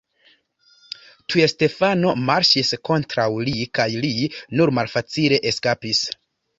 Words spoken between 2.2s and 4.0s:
marŝis kontraŭ li kaj